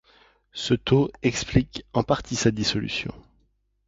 Ce 0.53 0.73
taux 0.73 1.11
explique 1.21 1.85
en 1.93 2.01
partie 2.01 2.35
sa 2.35 2.49
dissolution. 2.49 3.13